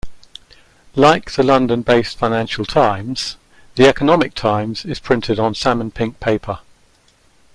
[0.95, 3.37] Like the London-based "Financial Times",
[3.75, 6.57] "The Economic Times" is printed on salmon pink paper.